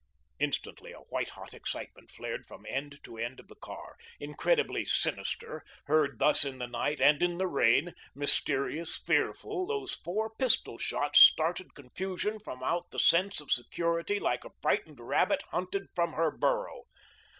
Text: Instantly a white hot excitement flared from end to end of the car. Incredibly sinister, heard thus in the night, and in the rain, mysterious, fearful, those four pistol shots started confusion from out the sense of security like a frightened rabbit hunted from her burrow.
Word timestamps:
Instantly 0.39 0.93
a 0.93 0.97
white 1.11 1.29
hot 1.29 1.53
excitement 1.53 2.09
flared 2.09 2.47
from 2.47 2.65
end 2.67 2.97
to 3.03 3.17
end 3.19 3.39
of 3.39 3.47
the 3.49 3.55
car. 3.55 3.97
Incredibly 4.19 4.83
sinister, 4.83 5.63
heard 5.85 6.17
thus 6.17 6.43
in 6.43 6.57
the 6.57 6.65
night, 6.65 6.99
and 6.99 7.21
in 7.21 7.37
the 7.37 7.45
rain, 7.45 7.93
mysterious, 8.15 8.97
fearful, 8.97 9.67
those 9.67 9.93
four 9.93 10.31
pistol 10.31 10.79
shots 10.79 11.19
started 11.19 11.75
confusion 11.75 12.39
from 12.39 12.63
out 12.63 12.89
the 12.89 12.97
sense 12.97 13.39
of 13.39 13.51
security 13.51 14.19
like 14.19 14.43
a 14.43 14.49
frightened 14.63 14.99
rabbit 14.99 15.43
hunted 15.51 15.85
from 15.93 16.13
her 16.13 16.31
burrow. 16.31 16.85